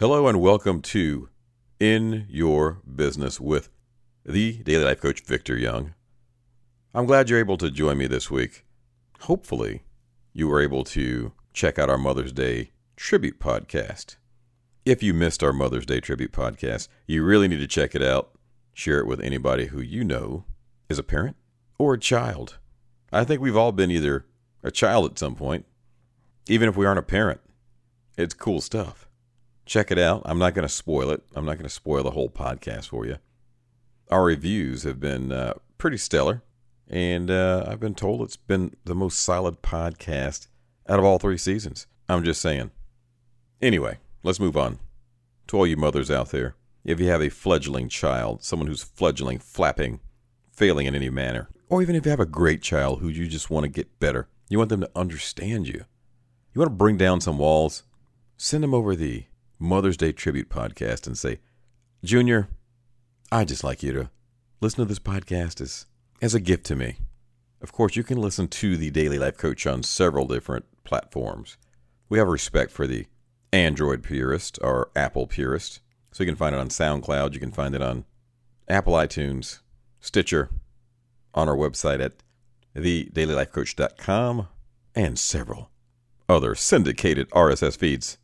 [0.00, 1.28] Hello and welcome to
[1.80, 3.68] In Your Business with
[4.24, 5.94] the Daily Life Coach Victor Young.
[6.94, 8.64] I'm glad you're able to join me this week.
[9.22, 9.82] Hopefully,
[10.32, 14.18] you were able to check out our Mother's Day tribute podcast.
[14.84, 18.30] If you missed our Mother's Day tribute podcast, you really need to check it out.
[18.72, 20.44] Share it with anybody who you know
[20.88, 21.34] is a parent
[21.76, 22.58] or a child.
[23.12, 24.26] I think we've all been either
[24.62, 25.66] a child at some point,
[26.46, 27.40] even if we aren't a parent.
[28.16, 29.07] It's cool stuff
[29.68, 30.22] check it out.
[30.24, 31.22] I'm not going to spoil it.
[31.36, 33.18] I'm not going to spoil the whole podcast for you.
[34.10, 36.42] Our reviews have been uh, pretty stellar,
[36.88, 40.48] and uh, I've been told it's been the most solid podcast
[40.88, 41.86] out of all three seasons.
[42.08, 42.70] I'm just saying.
[43.60, 44.78] Anyway, let's move on.
[45.48, 49.38] To all you mothers out there, if you have a fledgling child, someone who's fledgling,
[49.38, 50.00] flapping,
[50.50, 53.50] failing in any manner, or even if you have a great child who you just
[53.50, 55.84] want to get better, you want them to understand you,
[56.54, 57.82] you want to bring down some walls,
[58.38, 59.24] send them over the
[59.58, 61.38] Mother's Day tribute podcast and say,
[62.04, 62.48] Junior,
[63.32, 64.10] I just like you to
[64.60, 65.86] listen to this podcast as,
[66.22, 66.98] as a gift to me.
[67.60, 71.56] Of course, you can listen to the Daily Life Coach on several different platforms.
[72.08, 73.06] We have respect for the
[73.52, 75.80] Android purist or Apple purist.
[76.12, 77.34] So you can find it on SoundCloud.
[77.34, 78.04] You can find it on
[78.68, 79.60] Apple iTunes,
[80.00, 80.50] Stitcher,
[81.34, 82.14] on our website at
[82.76, 84.48] thedailylifecoach.com,
[84.94, 85.70] and several
[86.28, 88.18] other syndicated RSS feeds.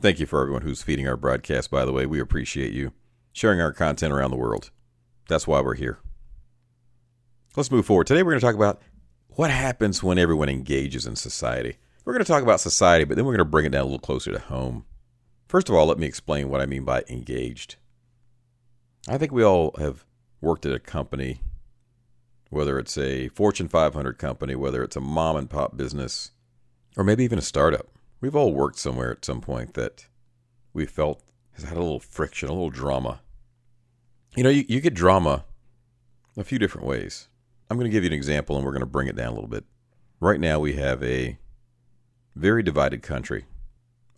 [0.00, 2.06] Thank you for everyone who's feeding our broadcast, by the way.
[2.06, 2.92] We appreciate you
[3.32, 4.70] sharing our content around the world.
[5.28, 5.98] That's why we're here.
[7.56, 8.06] Let's move forward.
[8.06, 8.80] Today, we're going to talk about
[9.30, 11.78] what happens when everyone engages in society.
[12.04, 13.84] We're going to talk about society, but then we're going to bring it down a
[13.86, 14.84] little closer to home.
[15.48, 17.74] First of all, let me explain what I mean by engaged.
[19.08, 20.04] I think we all have
[20.40, 21.40] worked at a company,
[22.50, 26.30] whether it's a Fortune 500 company, whether it's a mom and pop business,
[26.96, 27.88] or maybe even a startup.
[28.20, 30.06] We've all worked somewhere at some point that
[30.72, 31.22] we felt
[31.52, 33.20] has had a little friction, a little drama.
[34.36, 35.44] You know, you, you get drama
[36.36, 37.28] a few different ways.
[37.70, 39.34] I'm going to give you an example and we're going to bring it down a
[39.34, 39.64] little bit.
[40.20, 41.38] Right now, we have a
[42.34, 43.46] very divided country.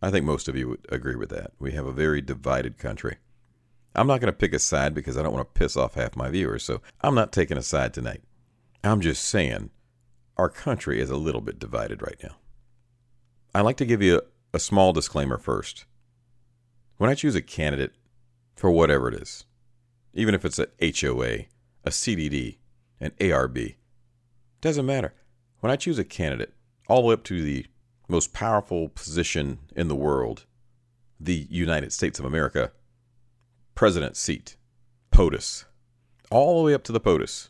[0.02, 1.52] I think most of you would agree with that.
[1.58, 3.16] We have a very divided country.
[3.94, 6.16] I'm not going to pick a side because I don't want to piss off half
[6.16, 8.22] my viewers, so I'm not taking a side tonight.
[8.84, 9.70] I'm just saying
[10.36, 12.36] our country is a little bit divided right now.
[13.54, 14.22] I'd like to give you a,
[14.54, 15.84] a small disclaimer first.
[16.98, 17.94] When I choose a candidate
[18.54, 19.44] for whatever it is,
[20.14, 21.46] even if it's a HOA,
[21.84, 22.58] a CDD,
[23.00, 23.74] an ARB,
[24.60, 25.14] doesn't matter.
[25.60, 26.54] When I choose a candidate,
[26.88, 27.66] all the way up to the
[28.08, 30.44] most powerful position in the world,
[31.18, 32.72] the United States of America,
[33.74, 34.56] president seat,
[35.10, 35.64] POTUS,
[36.30, 37.48] all the way up to the POTUS,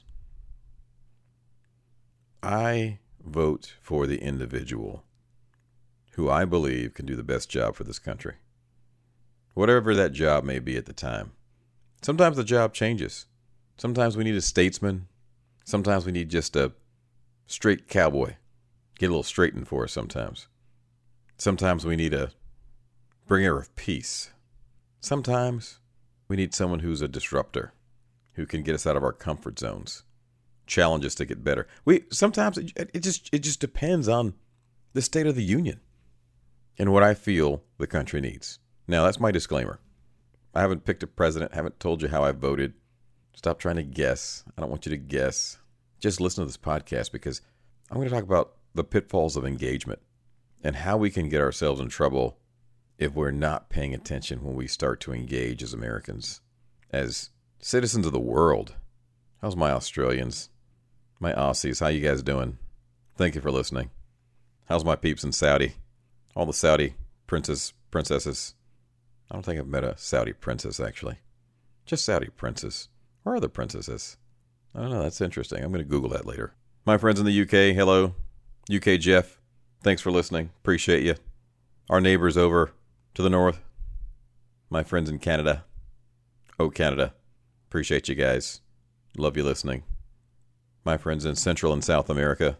[2.43, 5.05] I vote for the individual
[6.11, 8.35] who I believe can do the best job for this country.
[9.55, 11.33] Whatever that job may be at the time.
[12.03, 13.27] Sometimes the job changes.
[13.77, 15.07] Sometimes we need a statesman.
[15.65, 16.73] Sometimes we need just a
[17.47, 18.35] straight cowboy.
[18.99, 20.49] Get a little straightened for us sometimes.
[21.37, 22.33] Sometimes we need a
[23.27, 24.31] bringer of peace.
[25.01, 25.79] Sometimes
[26.29, 27.73] we need someone who's a disruptor,
[28.35, 30.03] who can get us out of our comfort zones,
[30.67, 31.67] challenge us to get better.
[31.85, 34.35] We sometimes it, it just it just depends on
[34.93, 35.81] the state of the union
[36.81, 38.59] and what I feel the country needs.
[38.89, 39.81] Now, that's my disclaimer.
[40.55, 42.73] I haven't picked a president, haven't told you how I voted.
[43.35, 44.45] Stop trying to guess.
[44.57, 45.59] I don't want you to guess.
[45.99, 47.43] Just listen to this podcast because
[47.91, 50.01] I'm going to talk about the pitfalls of engagement
[50.65, 52.39] and how we can get ourselves in trouble
[52.97, 56.41] if we're not paying attention when we start to engage as Americans,
[56.91, 58.75] as citizens of the world.
[59.43, 60.49] How's my Australians?
[61.19, 62.57] My Aussies, how you guys doing?
[63.19, 63.91] Thank you for listening.
[64.65, 65.75] How's my peeps in Saudi?
[66.35, 66.95] All the Saudi
[67.27, 68.55] princess princesses.
[69.31, 71.17] I don't think I've met a Saudi princess actually.
[71.87, 72.89] Just Saudi princess.
[73.23, 74.17] Where are the princesses?
[74.75, 75.03] I don't know.
[75.03, 75.63] That's interesting.
[75.63, 76.55] I'm going to Google that later.
[76.87, 78.15] My friends in the UK, hello.
[78.73, 79.41] UK Jeff,
[79.83, 80.51] thanks for listening.
[80.63, 81.17] Appreciate you.
[81.89, 82.73] Our neighbors over
[83.15, 83.61] to the north,
[84.71, 85.65] my friends in Canada.
[86.59, 87.15] Oh, Canada.
[87.69, 88.61] Appreciate you guys.
[89.17, 89.83] Love you listening.
[90.85, 92.59] My friends in Central and South America,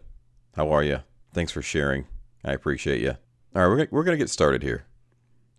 [0.55, 0.99] how are you?
[1.33, 2.05] Thanks for sharing.
[2.43, 3.15] I appreciate you.
[3.53, 4.85] All right, we're gonna, we're going to get started here.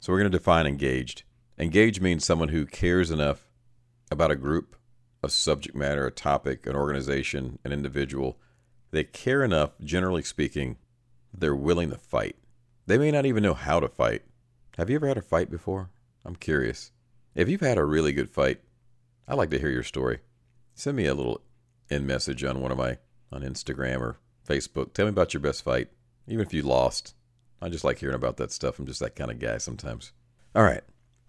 [0.00, 1.24] So we're going to define engaged.
[1.58, 3.50] Engaged means someone who cares enough
[4.10, 4.76] about a group,
[5.22, 8.38] a subject matter, a topic, an organization, an individual.
[8.92, 10.78] They care enough, generally speaking,
[11.34, 12.36] they're willing to fight.
[12.86, 14.22] They may not even know how to fight.
[14.78, 15.90] Have you ever had a fight before?
[16.24, 16.92] I'm curious.
[17.34, 18.62] If you've had a really good fight,
[19.28, 20.20] I'd like to hear your story.
[20.74, 21.42] Send me a little
[21.90, 22.96] in message on one of my
[23.30, 24.18] on Instagram or
[24.48, 24.94] Facebook.
[24.94, 25.88] Tell me about your best fight,
[26.26, 27.14] even if you lost.
[27.62, 28.78] I just like hearing about that stuff.
[28.78, 30.12] I'm just that kind of guy sometimes.
[30.54, 30.82] All right.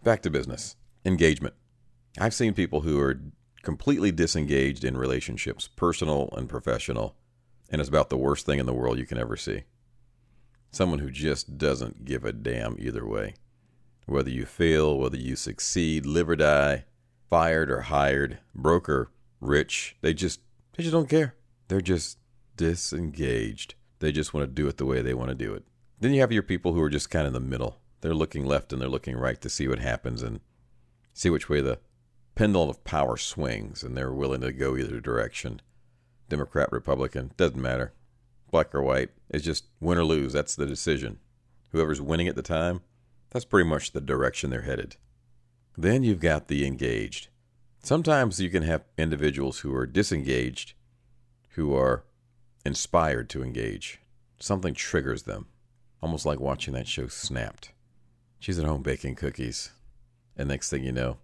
[0.03, 0.75] Back to business
[1.05, 1.53] engagement.
[2.19, 3.21] I've seen people who are
[3.61, 7.15] completely disengaged in relationships, personal and professional,
[7.69, 9.63] and it's about the worst thing in the world you can ever see.
[10.71, 13.35] Someone who just doesn't give a damn either way.
[14.05, 16.85] Whether you fail, whether you succeed, live or die,
[17.29, 20.41] fired or hired, broke or rich, they just
[20.75, 21.35] they just don't care.
[21.67, 22.17] They're just
[22.57, 23.75] disengaged.
[23.99, 25.63] They just want to do it the way they want to do it.
[26.03, 27.77] Then you have your people who are just kind of in the middle.
[28.01, 30.41] They're looking left and they're looking right to see what happens and
[31.13, 31.79] see which way the
[32.35, 35.61] pendulum of power swings, and they're willing to go either direction.
[36.27, 37.93] Democrat, Republican, doesn't matter.
[38.51, 40.33] Black or white, it's just win or lose.
[40.33, 41.19] That's the decision.
[41.71, 42.81] Whoever's winning at the time,
[43.29, 44.97] that's pretty much the direction they're headed.
[45.77, 47.29] Then you've got the engaged.
[47.81, 50.73] Sometimes you can have individuals who are disengaged,
[51.51, 52.03] who are
[52.65, 54.01] inspired to engage.
[54.37, 55.45] Something triggers them,
[56.03, 57.71] almost like watching that show Snapped.
[58.37, 59.71] She's at home baking cookies,
[60.35, 61.17] and next thing you know,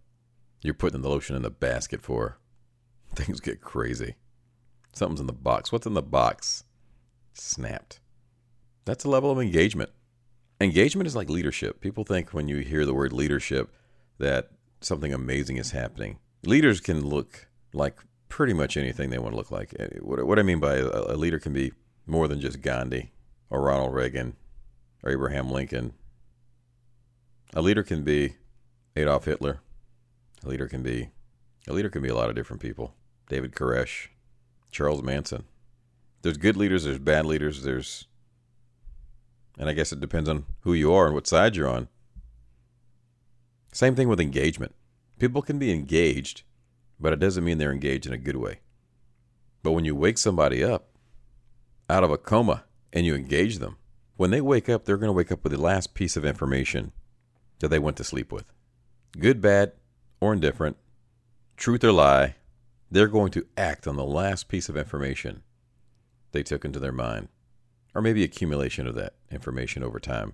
[0.61, 2.37] you're putting the lotion in the basket for her.
[3.15, 4.15] Things get crazy.
[4.93, 5.71] Something's in the box.
[5.71, 6.63] What's in the box?
[7.33, 7.99] Snapped.
[8.85, 9.89] That's a level of engagement.
[10.61, 11.81] Engagement is like leadership.
[11.81, 13.73] People think when you hear the word leadership
[14.17, 16.19] that something amazing is happening.
[16.45, 17.97] Leaders can look like
[18.29, 19.73] pretty much anything they want to look like.
[20.01, 21.73] What, I mean by a leader can be
[22.07, 23.11] more than just Gandhi
[23.49, 24.35] or Ronald Reagan
[25.03, 25.93] or Abraham Lincoln.
[27.53, 28.35] A leader can be
[28.95, 29.61] Adolf Hitler.
[30.43, 31.09] A leader can be
[31.67, 32.95] a leader can be a lot of different people.
[33.27, 34.07] David Koresh,
[34.71, 35.43] Charles Manson.
[36.21, 38.07] There's good leaders, there's bad leaders, there's
[39.57, 41.89] and I guess it depends on who you are and what side you're on.
[43.73, 44.73] Same thing with engagement.
[45.19, 46.43] People can be engaged,
[46.99, 48.59] but it doesn't mean they're engaged in a good way.
[49.61, 50.89] But when you wake somebody up
[51.89, 52.63] out of a coma
[52.93, 53.77] and you engage them,
[54.19, 56.91] when they wake up, they're going to wake up with the last piece of information
[57.59, 58.51] that they went to sleep with.
[59.17, 59.71] Good, bad,
[60.19, 60.75] or indifferent,
[61.55, 62.35] truth or lie,
[62.91, 65.41] they're going to act on the last piece of information
[66.33, 67.29] they took into their mind,
[67.95, 70.33] or maybe accumulation of that information over time.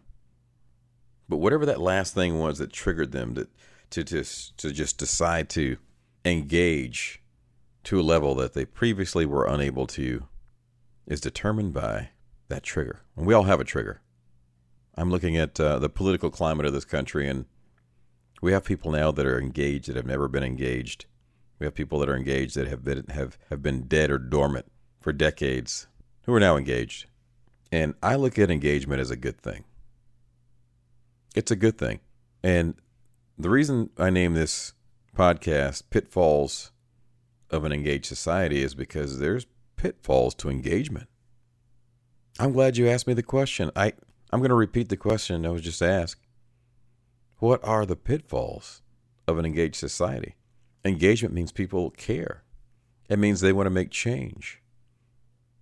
[1.30, 3.48] But whatever that last thing was that triggered them to,
[3.92, 4.24] to, to,
[4.58, 5.78] to just decide to
[6.26, 7.22] engage
[7.84, 10.26] to a level that they previously were unable to
[11.06, 12.10] is determined by
[12.48, 13.02] that trigger.
[13.16, 14.02] And we all have a trigger.
[14.96, 17.46] I'm looking at uh, the political climate of this country, and
[18.42, 21.06] we have people now that are engaged that have never been engaged.
[21.60, 24.72] We have people that are engaged that have been have, have been dead or dormant
[25.00, 25.88] for decades
[26.24, 27.08] who are now engaged.
[27.72, 29.66] And I look at engagement as a good thing.
[31.36, 32.00] It's a good thing.
[32.44, 32.76] And
[33.38, 34.74] the reason I name this
[35.16, 36.72] podcast Pitfalls
[37.50, 39.46] of an Engaged Society is because there's
[39.76, 41.08] pitfalls to engagement.
[42.38, 43.72] I'm glad you asked me the question.
[43.76, 43.94] I,
[44.32, 46.22] I'm going to repeat the question I was just asked.
[47.38, 48.82] What are the pitfalls
[49.28, 50.36] of an engaged society?
[50.84, 52.44] Engagement means people care.
[53.08, 54.62] It means they want to make change.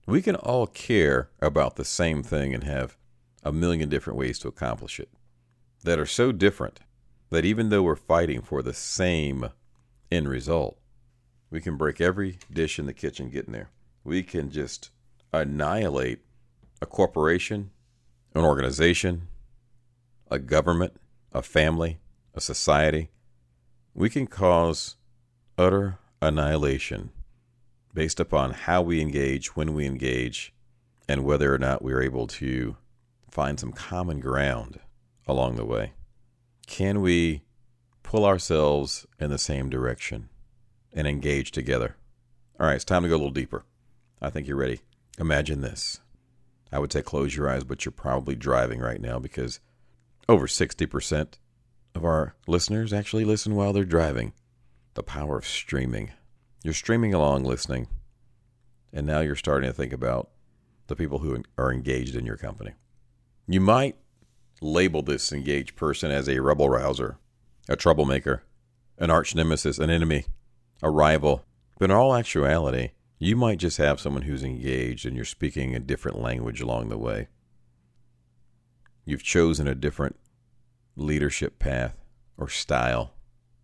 [0.07, 2.97] We can all care about the same thing and have
[3.43, 5.09] a million different ways to accomplish it
[5.83, 6.79] that are so different
[7.29, 9.49] that even though we're fighting for the same
[10.11, 10.79] end result,
[11.49, 13.69] we can break every dish in the kitchen getting there.
[14.03, 14.89] We can just
[15.31, 16.19] annihilate
[16.83, 17.71] a corporation,
[18.35, 19.29] an organization,
[20.29, 20.93] a government,
[21.31, 21.97] a family,
[22.35, 23.09] a society,
[23.93, 24.97] we can cause
[25.57, 27.09] utter annihilation
[27.93, 30.53] based upon how we engage, when we engage,
[31.07, 32.75] and whether or not we're able to
[33.29, 34.81] find some common ground
[35.25, 35.93] along the way.
[36.67, 37.43] Can we
[38.03, 40.27] pull ourselves in the same direction
[40.91, 41.95] and engage together?
[42.59, 43.63] All right, it's time to go a little deeper.
[44.21, 44.81] I think you're ready.
[45.17, 46.01] Imagine this.
[46.73, 49.59] I would say close your eyes, but you're probably driving right now because
[50.27, 51.33] over 60%
[51.93, 54.33] of our listeners actually listen while they're driving.
[54.95, 56.11] The power of streaming.
[56.63, 57.87] You're streaming along listening,
[58.91, 60.29] and now you're starting to think about
[60.87, 62.71] the people who are engaged in your company.
[63.47, 63.95] You might
[64.61, 67.17] label this engaged person as a rebel rouser,
[67.69, 68.43] a troublemaker,
[68.97, 70.25] an arch nemesis, an enemy,
[70.81, 71.43] a rival.
[71.77, 72.91] But in all actuality,
[73.25, 76.97] you might just have someone who's engaged and you're speaking a different language along the
[76.97, 77.27] way.
[79.05, 80.17] You've chosen a different
[80.95, 81.95] leadership path
[82.37, 83.13] or style,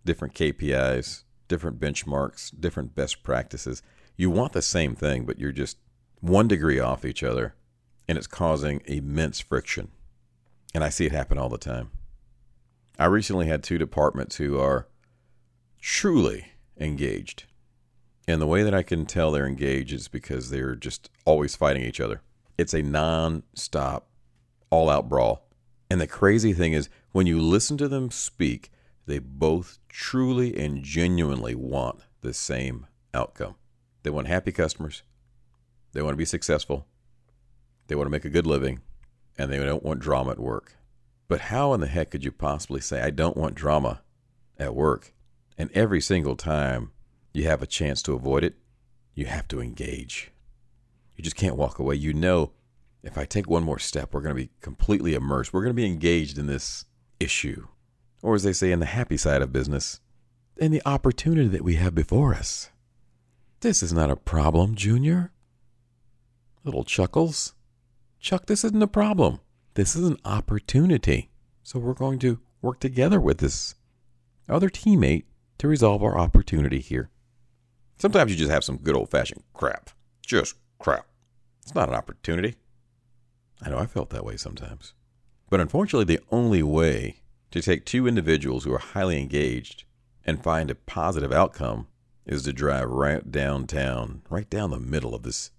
[0.06, 3.82] different KPIs, different benchmarks, different best practices.
[4.16, 5.78] You want the same thing, but you're just
[6.22, 7.56] one degree off each other,
[8.08, 9.90] and it's causing immense friction.
[10.74, 11.92] And I see it happen all the time.
[12.98, 14.88] I recently had two departments who are
[15.82, 16.48] truly
[16.78, 17.46] engaged.
[18.30, 21.82] And the way that I can tell they're engaged is because they're just always fighting
[21.82, 22.22] each other.
[22.60, 24.08] It's a non stop,
[24.70, 25.48] all out brawl.
[25.90, 28.70] And the crazy thing is, when you listen to them speak,
[29.08, 33.56] they both truly and genuinely want the same outcome.
[34.04, 35.02] They want happy customers,
[35.94, 36.86] they want to be successful,
[37.88, 38.82] they want to make a good living,
[39.40, 40.76] and they don't want drama at work.
[41.28, 44.04] But how in the heck could you possibly say, I don't want drama
[44.60, 45.16] at work?
[45.58, 46.92] And every single time
[47.40, 48.56] you have a chance to avoid it,
[49.14, 50.32] you have to engage.
[51.16, 51.96] You just can't walk away.
[51.96, 52.52] You know,
[53.04, 55.54] if I take one more step, we're going to be completely immersed.
[55.54, 56.86] We're going to be engaged in this
[57.20, 57.68] issue.
[58.22, 60.02] Or, as they say in the happy side of business,
[60.58, 62.70] in the opportunity that we have before us.
[63.62, 65.32] This is not a problem, Junior.
[66.64, 67.54] Little chuckles.
[68.20, 69.40] Chuck, this isn't a problem.
[69.76, 71.30] This is an opportunity.
[71.64, 73.76] So we're going to work together with this
[74.50, 75.24] other teammate
[75.60, 77.10] to resolve our opportunity here.
[78.00, 79.90] Sometimes you just have some good old fashioned crap.
[80.26, 81.06] Just crap.
[81.62, 82.56] It's not an opportunity.
[83.62, 84.94] I know I felt that way sometimes.
[85.50, 87.18] But unfortunately, the only way
[87.52, 89.84] to take two individuals who are highly engaged
[90.26, 91.88] and find a positive outcome
[92.26, 95.52] is to drive right downtown, right down the middle of this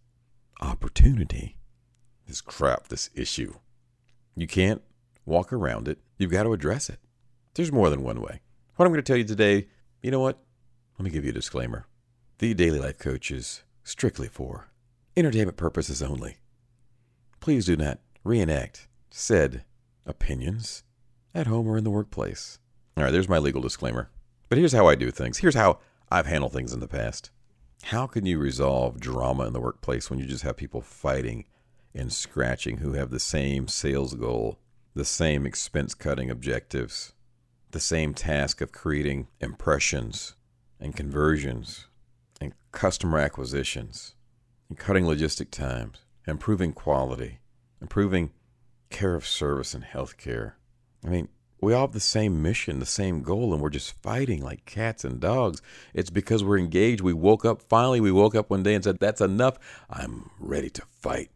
[0.61, 1.57] opportunity,
[2.27, 3.55] this crap, this issue.
[4.35, 4.81] You can't
[5.27, 5.99] walk around it.
[6.17, 7.01] You've got to address it.
[7.55, 8.41] There's more than one way.
[8.77, 9.67] What I'm going to tell you today,
[10.01, 10.39] you know what?
[10.99, 11.87] Let me give you a disclaimer.
[12.41, 14.71] The Daily Life Coach is strictly for
[15.15, 16.39] entertainment purposes only.
[17.39, 19.65] Please do not reenact said
[20.07, 20.83] opinions
[21.35, 22.59] at home or in the workplace.
[22.97, 24.09] All right, there's my legal disclaimer.
[24.49, 25.37] But here's how I do things.
[25.37, 25.81] Here's how
[26.11, 27.31] I've handled things in the past.
[27.83, 31.45] How can you resolve drama in the workplace when you just have people fighting
[31.95, 34.59] and scratching who have the same sales goal,
[34.95, 37.13] the same expense cutting objectives,
[37.73, 40.37] the same task of creating impressions
[40.81, 41.89] and conversions
[42.41, 44.15] and customer acquisitions
[44.69, 47.41] and cutting logistic times, improving quality,
[47.81, 48.33] improving
[48.91, 50.53] care of service and healthcare.
[51.05, 51.29] I mean,
[51.61, 55.05] we all have the same mission, the same goal, and we're just fighting like cats
[55.05, 55.61] and dogs.
[55.93, 57.03] It's because we're engaged.
[57.03, 59.59] We woke up, finally, we woke up one day and said, That's enough.
[59.91, 61.31] I'm ready to fight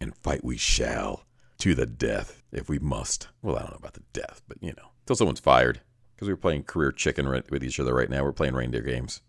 [0.00, 1.24] and fight we shall
[1.58, 3.28] to the death if we must.
[3.42, 5.80] Well, I don't know about the death, but you know, till someone's fired.
[6.14, 8.22] Because we're playing career chicken with each other right now.
[8.22, 9.22] We're playing reindeer games.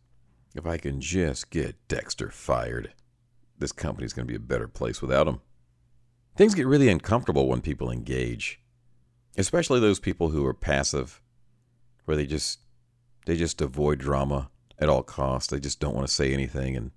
[0.56, 2.94] If I can just get Dexter fired,
[3.58, 5.42] this company's going to be a better place without him.
[6.36, 8.62] Things get really uncomfortable when people engage,
[9.38, 11.22] especially those people who are passive,
[12.06, 12.60] where they just
[13.26, 15.50] they just avoid drama at all costs.
[15.50, 16.92] They just don't want to say anything and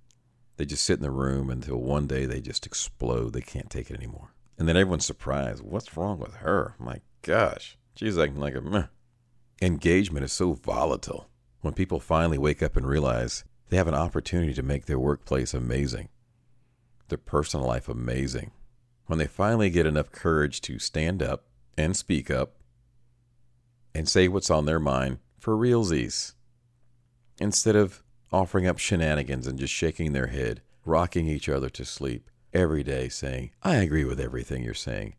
[0.57, 3.33] they just sit in the room until one day they just explode.
[3.33, 4.33] They can't take it anymore.
[4.57, 5.61] And then everyone's surprised.
[5.61, 6.75] What's wrong with her?
[6.79, 7.77] My gosh.
[7.95, 8.85] She's acting like a meh.
[9.61, 11.29] Engagement is so volatile.
[11.65, 15.51] When people finally wake up and realize they have an opportunity to make their workplace
[15.51, 16.09] amazing,
[17.07, 18.51] their personal life amazing,
[19.07, 21.45] when they finally get enough courage to stand up
[21.75, 22.57] and speak up
[23.95, 26.35] and say what's on their mind for realsies,
[27.39, 32.29] instead of offering up shenanigans and just shaking their head, rocking each other to sleep
[32.53, 35.15] every day, saying, I agree with everything you're saying.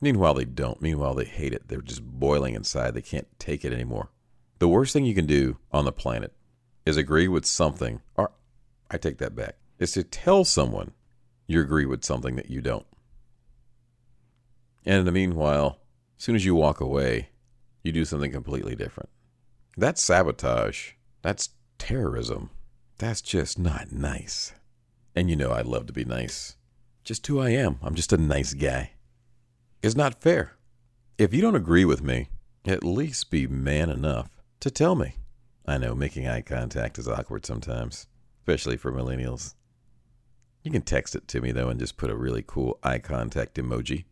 [0.00, 0.80] Meanwhile, they don't.
[0.80, 1.66] Meanwhile, they hate it.
[1.66, 2.94] They're just boiling inside.
[2.94, 4.10] They can't take it anymore.
[4.58, 6.32] The worst thing you can do on the planet
[6.86, 8.32] is agree with something, or
[8.90, 10.92] I take that back, is to tell someone
[11.46, 12.86] you agree with something that you don't.
[14.86, 15.80] And in the meanwhile,
[16.16, 17.30] as soon as you walk away,
[17.82, 19.10] you do something completely different.
[19.76, 20.92] That's sabotage.
[21.22, 22.50] That's terrorism.
[22.98, 24.54] That's just not nice.
[25.14, 26.56] And you know I love to be nice.
[27.04, 27.78] Just who I am.
[27.82, 28.92] I'm just a nice guy.
[29.82, 30.52] It's not fair.
[31.18, 32.28] If you don't agree with me,
[32.64, 35.14] at least be man enough to tell me.
[35.66, 38.06] I know making eye contact is awkward sometimes,
[38.40, 39.54] especially for millennials.
[40.62, 43.56] You can text it to me though and just put a really cool eye contact
[43.56, 44.04] emoji.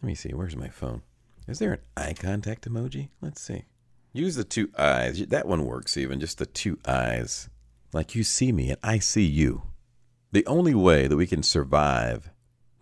[0.00, 1.02] Let me see, where's my phone?
[1.48, 3.08] Is there an eye contact emoji?
[3.20, 3.64] Let's see.
[4.12, 5.24] Use the two eyes.
[5.26, 7.48] That one works even, just the two eyes.
[7.92, 9.62] Like you see me and I see you.
[10.32, 12.30] The only way that we can survive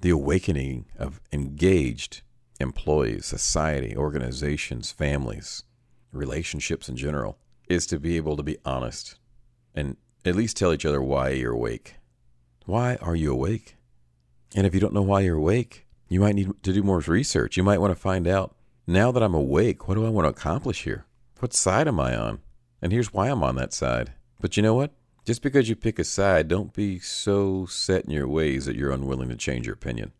[0.00, 2.22] the awakening of engaged
[2.58, 5.64] employees, society, organizations, families,
[6.12, 7.38] relationships in general,
[7.68, 9.16] is to be able to be honest
[9.74, 11.94] and at least tell each other why you're awake.
[12.66, 13.76] Why are you awake?
[14.54, 17.56] And if you don't know why you're awake, you might need to do more research.
[17.56, 18.54] You might want to find out
[18.86, 21.06] now that I'm awake, what do I want to accomplish here?
[21.38, 22.40] What side am I on?
[22.82, 24.12] And here's why I'm on that side.
[24.40, 24.92] But you know what?
[25.24, 28.90] Just because you pick a side, don't be so set in your ways that you're
[28.90, 30.12] unwilling to change your opinion.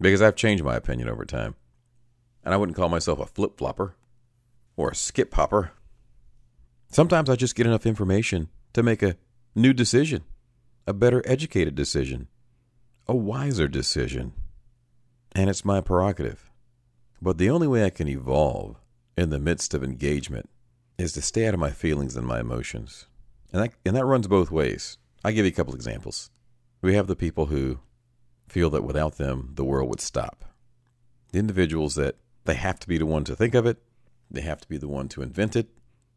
[0.00, 1.54] Because I've changed my opinion over time.
[2.44, 3.94] And I wouldn't call myself a flip flopper
[4.76, 5.72] or a skip hopper.
[6.90, 9.16] Sometimes I just get enough information to make a
[9.54, 10.22] new decision,
[10.86, 12.28] a better educated decision,
[13.06, 14.32] a wiser decision.
[15.32, 16.50] And it's my prerogative.
[17.20, 18.76] But the only way I can evolve
[19.16, 20.48] in the midst of engagement
[20.98, 23.06] is to stay out of my feelings and my emotions.
[23.52, 24.98] And that, and that runs both ways.
[25.24, 26.30] I'll give you a couple examples.
[26.82, 27.80] We have the people who
[28.48, 30.44] feel that without them, the world would stop.
[31.32, 33.82] The individuals that they have to be the one to think of it,
[34.30, 35.68] they have to be the one to invent it,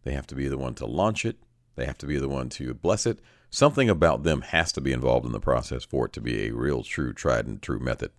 [0.04, 1.38] they have to be the one to launch it,
[1.76, 3.20] they have to be the one to bless it.
[3.50, 6.52] Something about them has to be involved in the process for it to be a
[6.52, 8.12] real, true, tried and true method.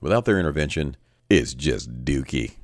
[0.00, 0.96] Without their intervention,
[1.30, 2.54] it's just dookie.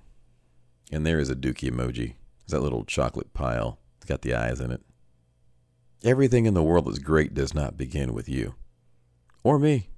[0.90, 2.14] And there is a dookie emoji.
[2.42, 3.78] It's that little chocolate pile.
[3.98, 4.80] It's got the eyes in it.
[6.02, 8.54] Everything in the world that's great does not begin with you
[9.44, 9.88] or me.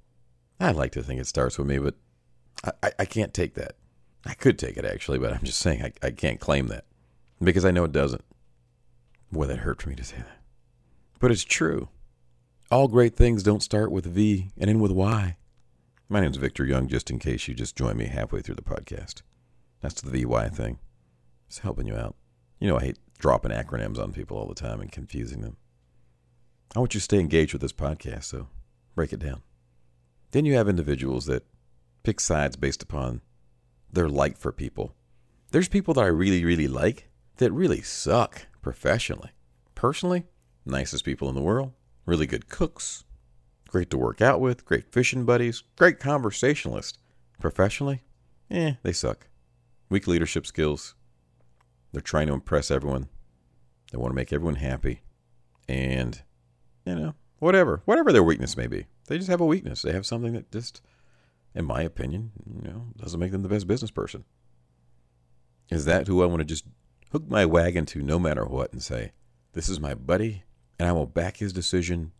[0.59, 1.95] I'd like to think it starts with me, but
[2.63, 3.75] I, I, I can't take that.
[4.25, 6.85] I could take it actually, but I'm just saying I, I can't claim that
[7.41, 8.23] because I know it doesn't.
[9.31, 10.39] Boy, that hurt for me to say that.
[11.19, 11.89] But it's true.
[12.69, 15.37] All great things don't start with V and end with Y.
[16.09, 19.21] My name's Victor Young, just in case you just joined me halfway through the podcast.
[19.81, 20.79] That's the VY thing.
[21.47, 22.15] It's helping you out.
[22.59, 25.57] You know, I hate dropping acronyms on people all the time and confusing them.
[26.75, 28.47] I want you to stay engaged with this podcast, so
[28.95, 29.41] break it down.
[30.31, 31.45] Then you have individuals that
[32.03, 33.21] pick sides based upon
[33.91, 34.95] their like for people.
[35.51, 39.31] There's people that I really, really like that really suck professionally.
[39.75, 40.25] Personally,
[40.65, 41.73] nicest people in the world,
[42.05, 43.03] really good cooks,
[43.67, 46.99] great to work out with, great fishing buddies, great conversationalist.
[47.39, 48.01] Professionally,
[48.49, 49.27] eh, they suck.
[49.89, 50.95] Weak leadership skills.
[51.91, 53.09] They're trying to impress everyone.
[53.91, 55.01] They want to make everyone happy.
[55.67, 56.21] And,
[56.85, 58.85] you know, whatever, whatever their weakness may be.
[59.07, 59.81] They just have a weakness.
[59.81, 60.81] They have something that just,
[61.53, 64.23] in my opinion, you know, doesn't make them the best business person.
[65.69, 66.65] Is that who I want to just
[67.11, 69.11] hook my wagon to no matter what and say,
[69.53, 70.43] this is my buddy
[70.79, 72.11] and I will back his decision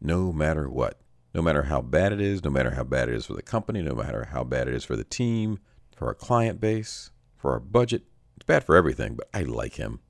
[0.00, 1.00] no matter what.
[1.34, 3.82] No matter how bad it is, no matter how bad it is for the company,
[3.82, 5.58] no matter how bad it is for the team,
[5.96, 8.02] for our client base, for our budget.
[8.36, 10.00] It's bad for everything, but I like him.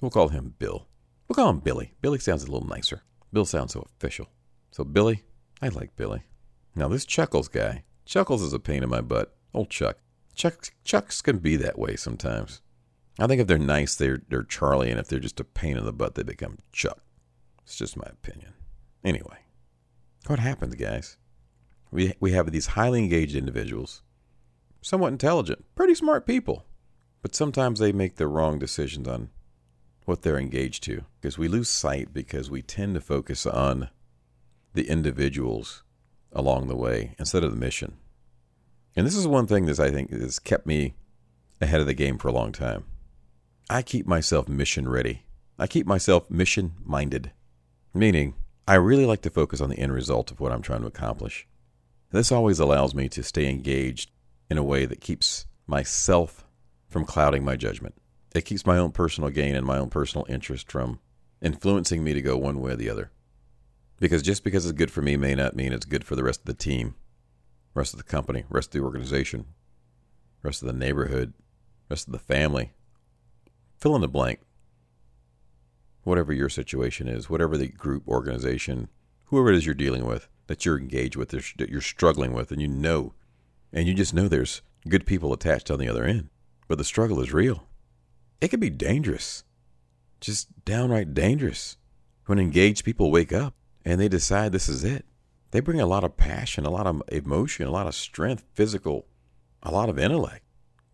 [0.00, 0.86] We'll call him Bill.
[1.26, 1.94] We'll call him Billy.
[2.00, 3.02] Billy sounds a little nicer.
[3.32, 4.28] Bill sounds so official.
[4.70, 5.24] So, Billy,
[5.60, 6.22] I like Billy.
[6.74, 9.34] Now, this Chuckles guy, Chuckles is a pain in my butt.
[9.54, 9.98] Old Chuck.
[10.34, 12.60] Chuck Chucks can be that way sometimes.
[13.18, 15.84] I think if they're nice, they're, they're Charlie, and if they're just a pain in
[15.84, 16.98] the butt, they become Chuck.
[17.64, 18.54] It's just my opinion.
[19.04, 19.38] Anyway,
[20.26, 21.18] what happens, guys?
[21.90, 24.02] We, we have these highly engaged individuals,
[24.80, 26.64] somewhat intelligent, pretty smart people,
[27.20, 29.28] but sometimes they make the wrong decisions on
[30.06, 33.90] what they're engaged to because we lose sight because we tend to focus on
[34.74, 35.82] the individuals
[36.32, 37.96] along the way instead of the mission.
[38.94, 40.94] And this is one thing that I think has kept me
[41.60, 42.84] ahead of the game for a long time.
[43.70, 45.22] I keep myself mission ready.
[45.58, 47.32] I keep myself mission minded,
[47.94, 48.34] meaning
[48.66, 51.46] I really like to focus on the end result of what I'm trying to accomplish.
[52.10, 54.10] This always allows me to stay engaged
[54.50, 56.44] in a way that keeps myself
[56.88, 57.94] from clouding my judgment.
[58.34, 61.00] It keeps my own personal gain and my own personal interest from
[61.40, 63.10] influencing me to go one way or the other.
[64.02, 66.40] Because just because it's good for me may not mean it's good for the rest
[66.40, 66.96] of the team,
[67.72, 69.44] rest of the company, rest of the organization,
[70.42, 71.34] rest of the neighborhood,
[71.88, 72.72] rest of the family.
[73.78, 74.40] Fill in the blank.
[76.02, 78.88] Whatever your situation is, whatever the group, organization,
[79.26, 82.60] whoever it is you're dealing with, that you're engaged with, that you're struggling with, and
[82.60, 83.14] you know,
[83.72, 86.28] and you just know there's good people attached on the other end.
[86.66, 87.68] But the struggle is real.
[88.40, 89.44] It can be dangerous,
[90.20, 91.76] just downright dangerous
[92.26, 95.04] when engaged people wake up and they decide this is it.
[95.50, 99.06] They bring a lot of passion, a lot of emotion, a lot of strength, physical,
[99.62, 100.44] a lot of intellect.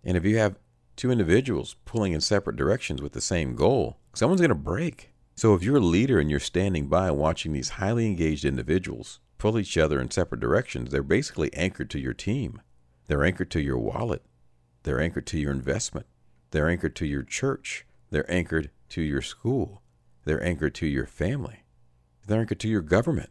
[0.05, 0.59] And if you have
[0.96, 5.12] two individuals pulling in separate directions with the same goal, someone's going to break.
[5.37, 9.59] So if you're a leader and you're standing by watching these highly engaged individuals pull
[9.59, 12.61] each other in separate directions, they're basically anchored to your team.
[13.07, 14.22] They're anchored to your wallet.
[14.83, 16.07] They're anchored to your investment.
[16.51, 17.87] They're anchored to your church.
[18.11, 19.83] They're anchored to your school.
[20.24, 21.62] They're anchored to your family.
[22.28, 23.30] They're anchored to your government.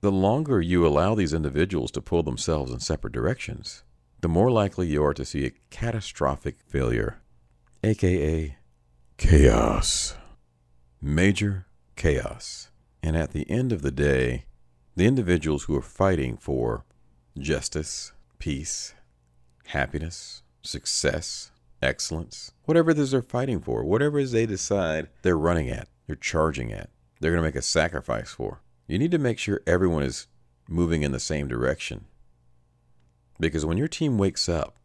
[0.00, 3.84] The longer you allow these individuals to pull themselves in separate directions,
[4.22, 7.20] the more likely you are to see a catastrophic failure,
[7.84, 8.56] aka
[9.18, 10.14] chaos.
[11.00, 12.70] Major chaos.
[13.02, 14.46] And at the end of the day,
[14.96, 16.86] the individuals who are fighting for
[17.38, 18.94] justice, peace,
[19.66, 21.50] happiness, success,
[21.82, 25.88] excellence, whatever it is they're fighting for, whatever it is they decide they're running at,
[26.06, 26.88] they're charging at,
[27.22, 28.60] they're going to make a sacrifice for.
[28.88, 30.26] You need to make sure everyone is
[30.68, 32.06] moving in the same direction.
[33.38, 34.76] Because when your team wakes up,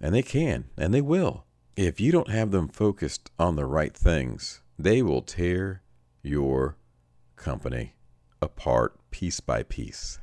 [0.00, 3.96] and they can, and they will, if you don't have them focused on the right
[3.96, 5.82] things, they will tear
[6.22, 6.76] your
[7.36, 7.94] company
[8.42, 10.18] apart piece by piece.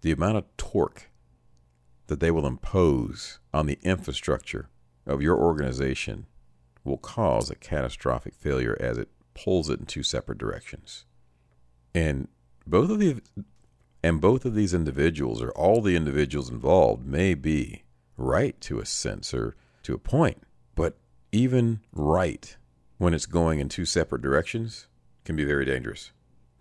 [0.00, 1.10] The amount of torque
[2.06, 4.70] that they will impose on the infrastructure
[5.06, 6.26] of your organization
[6.84, 9.08] will cause a catastrophic failure as it
[9.44, 11.04] pulls it in two separate directions.
[11.94, 12.28] And
[12.66, 13.22] both of the
[14.02, 17.82] and both of these individuals or all the individuals involved may be
[18.16, 20.42] right to a sense or to a point,
[20.76, 20.96] but
[21.32, 22.56] even right
[22.98, 24.86] when it's going in two separate directions
[25.24, 26.12] can be very dangerous.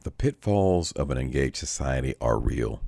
[0.03, 2.81] The pitfalls of an engaged society are real.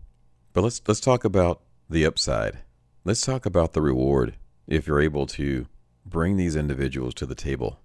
[0.54, 2.60] But let's let's talk about the upside.
[3.04, 4.36] Let's talk about the reward
[4.68, 5.68] if you're able to
[6.06, 7.80] bring these individuals to the table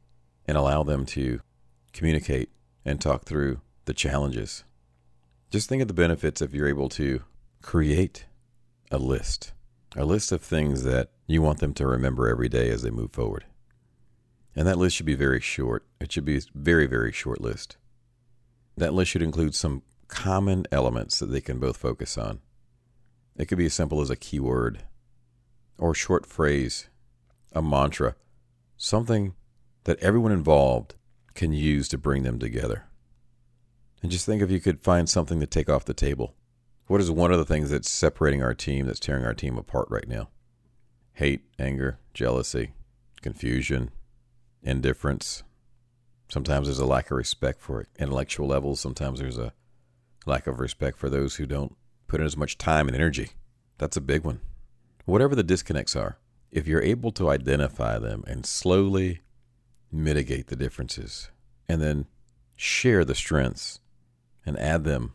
[0.47, 1.41] and allow them to
[1.95, 2.51] communicate
[2.85, 4.65] and talk through the challenges.
[5.51, 7.23] Just think of the benefits if you're able to
[7.63, 8.27] create
[8.91, 9.53] a list,
[9.97, 13.13] a list of things that you want them to remember every day as they move
[13.13, 13.47] forward.
[14.55, 15.87] And that list should be very short.
[16.01, 17.77] It should be a very, very short list.
[18.77, 22.41] That list should include some common elements that they can both focus on.
[23.37, 24.83] It could be as simple as a keyword
[25.79, 26.89] or a short phrase,
[27.53, 28.17] a mantra,
[28.77, 29.35] something
[29.85, 30.95] that everyone involved
[31.35, 32.85] can use to bring them together.
[34.03, 36.35] And just think if you could find something to take off the table.
[36.87, 39.89] What is one of the things that's separating our team, that's tearing our team apart
[39.91, 40.29] right now?
[41.15, 42.73] Hate, anger, jealousy,
[43.23, 43.91] confusion,
[44.63, 45.43] indifference.
[46.29, 48.81] Sometimes there's a lack of respect for intellectual levels.
[48.81, 49.55] Sometimes there's a
[50.27, 51.75] lack of respect for those who don't
[52.07, 53.31] put in as much time and energy.
[53.79, 54.41] That's a big one.
[55.07, 56.19] Whatever the disconnects are,
[56.51, 59.21] if you're able to identify them and slowly
[59.95, 61.31] mitigate the differences
[61.69, 62.07] and then
[62.57, 63.81] share the strengths
[64.45, 65.13] and add them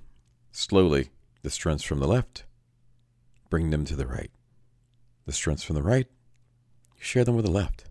[0.52, 1.10] slowly,
[1.42, 2.46] the strengths from the left,
[3.50, 4.32] bring them to the right.
[5.26, 6.08] The strengths from the right,
[7.00, 7.86] share them with the left.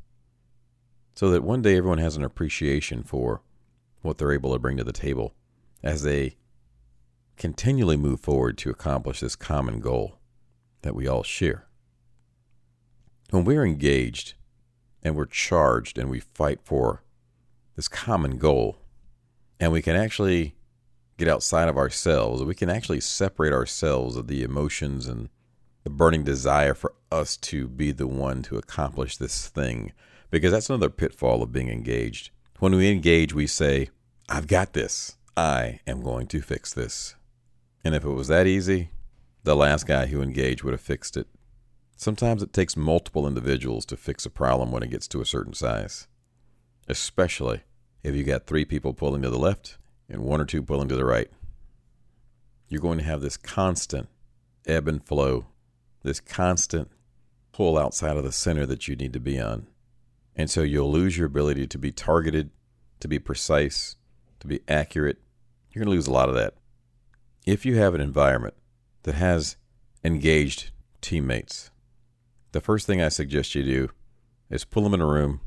[1.14, 3.42] So that one day everyone has an appreciation for
[4.02, 5.34] what they're able to bring to the table
[5.82, 6.36] as they
[7.36, 10.18] continually move forward to accomplish this common goal
[10.82, 11.66] that we all share.
[13.30, 14.34] When we're engaged
[15.08, 17.02] and we're charged and we fight for
[17.74, 18.78] this common goal,
[19.58, 20.54] and we can actually
[21.16, 25.28] get outside of ourselves, we can actually separate ourselves of the emotions and
[25.82, 29.92] the burning desire for us to be the one to accomplish this thing.
[30.30, 32.30] Because that's another pitfall of being engaged.
[32.58, 33.88] When we engage, we say,
[34.28, 35.16] I've got this.
[35.36, 37.14] I am going to fix this.
[37.82, 38.90] And if it was that easy,
[39.44, 41.26] the last guy who engaged would have fixed it.
[42.00, 45.52] Sometimes it takes multiple individuals to fix a problem when it gets to a certain
[45.52, 46.06] size,
[46.86, 47.62] especially
[48.04, 50.94] if you got three people pulling to the left and one or two pulling to
[50.94, 51.28] the right.
[52.68, 54.08] You're going to have this constant
[54.64, 55.46] ebb and flow,
[56.04, 56.88] this constant
[57.50, 59.66] pull outside of the center that you need to be on.
[60.36, 62.50] And so you'll lose your ability to be targeted,
[63.00, 63.96] to be precise,
[64.38, 65.18] to be accurate.
[65.72, 66.54] You're going to lose a lot of that
[67.44, 68.54] if you have an environment
[69.02, 69.56] that has
[70.04, 71.72] engaged teammates,
[72.58, 73.90] the first thing I suggest you do
[74.50, 75.40] is pull them in a room,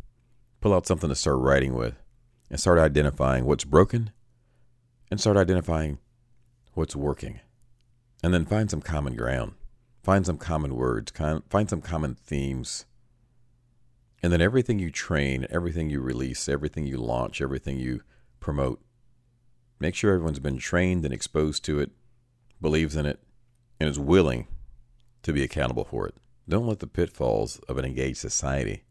[0.62, 1.96] pull out something to start writing with,
[2.50, 4.12] and start identifying what's broken
[5.10, 5.98] and start identifying
[6.74, 7.42] what's working.
[8.24, 9.56] And then find some common ground,
[10.04, 12.86] find some common words, find some common themes.
[14.24, 18.04] And then everything you train, everything you release, everything you launch, everything you
[18.40, 18.80] promote
[19.82, 21.90] Make sure everyone's been trained and exposed to it,
[22.62, 23.20] believes in it,
[23.80, 24.48] and is willing
[25.24, 26.14] to be accountable for it.
[26.52, 28.84] Don't let the pitfalls of an engaged society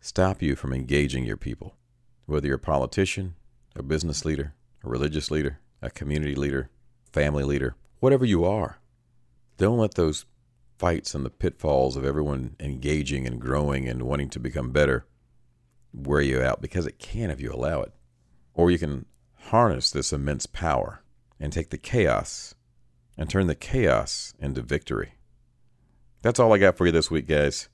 [0.00, 1.76] stop you from engaging your people.
[2.24, 3.34] Whether you're a politician,
[3.76, 6.70] a business leader, a religious leader, a community leader,
[7.12, 8.78] family leader, whatever you are,
[9.58, 10.24] don't let those
[10.78, 15.04] fights and the pitfalls of everyone engaging and growing and wanting to become better
[15.92, 17.92] wear you out because it can if you allow it.
[18.54, 21.02] Or you can harness this immense power
[21.38, 22.54] and take the chaos
[23.18, 25.16] and turn the chaos into victory.
[26.24, 27.68] That's all I got for you this week, guys.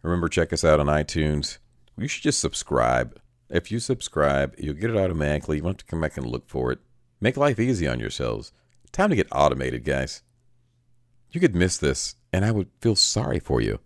[0.00, 1.58] Remember, check us out on iTunes.
[1.98, 3.20] You should just subscribe.
[3.50, 5.58] If you subscribe, you'll get it automatically.
[5.58, 6.78] You won't have to come back and look for it.
[7.20, 8.54] Make life easy on yourselves.
[8.90, 10.22] Time to get automated, guys.
[11.30, 13.80] You could miss this, and I would feel sorry for you.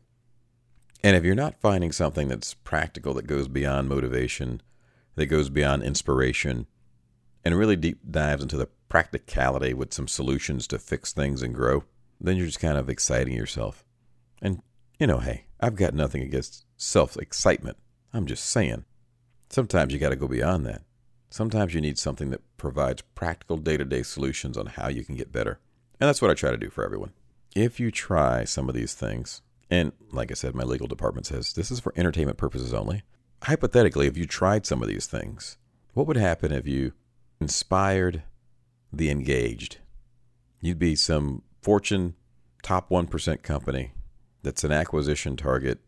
[1.02, 4.62] And if you're not finding something that's practical, that goes beyond motivation,
[5.16, 6.68] that goes beyond inspiration,
[7.44, 11.82] and really deep dives into the practicality with some solutions to fix things and grow,
[12.26, 13.84] then you're just kind of exciting yourself.
[14.40, 14.62] And,
[14.98, 17.76] you know, hey, I've got nothing against self excitement.
[18.12, 18.84] I'm just saying.
[19.50, 20.82] Sometimes you got to go beyond that.
[21.30, 25.16] Sometimes you need something that provides practical day to day solutions on how you can
[25.16, 25.60] get better.
[26.00, 27.12] And that's what I try to do for everyone.
[27.54, 31.52] If you try some of these things, and like I said, my legal department says
[31.52, 33.02] this is for entertainment purposes only.
[33.42, 35.58] Hypothetically, if you tried some of these things,
[35.94, 36.92] what would happen if you
[37.40, 38.22] inspired
[38.92, 39.78] the engaged.
[40.60, 42.14] You'd be some Fortune
[42.62, 43.92] top 1% company
[44.42, 45.78] that's an acquisition target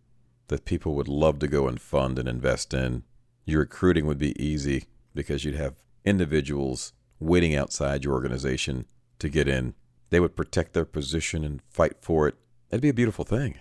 [0.46, 3.02] that people would love to go and fund and invest in.
[3.44, 4.84] Your recruiting would be easy
[5.14, 8.86] because you'd have individuals waiting outside your organization
[9.18, 9.74] to get in.
[10.10, 12.36] They would protect their position and fight for it.
[12.70, 13.58] That'd be a beautiful thing.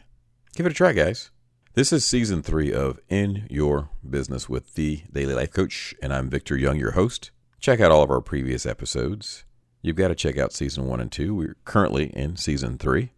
[0.56, 1.32] Give it a try, guys.
[1.74, 6.30] This is season three of In Your Business with the Daily Life Coach, and I'm
[6.30, 7.32] Victor Young, your host.
[7.60, 9.46] Check out all of our previous episodes.
[9.84, 11.36] You've got to check out season one and two.
[11.36, 13.12] We're currently in season three.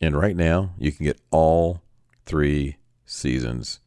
[0.00, 1.82] And right now, you can get all
[2.24, 3.80] three seasons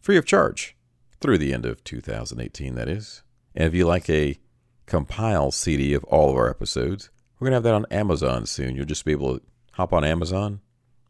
[0.00, 0.76] free of charge
[1.20, 3.22] through the end of 2018, that is.
[3.54, 4.38] And if you like a
[4.86, 8.76] compile CD of all of our episodes, we're going to have that on Amazon soon.
[8.76, 10.60] You'll just be able to hop on Amazon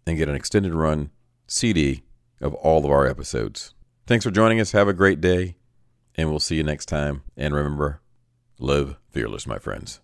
[0.06, 1.11] and get an extended run
[1.46, 2.02] CD
[2.40, 3.74] of all of our episodes.
[4.06, 4.72] Thanks for joining us.
[4.72, 5.56] Have a great day,
[6.14, 7.22] and we'll see you next time.
[7.37, 8.00] And remember,
[8.58, 10.00] live fearless, my friends.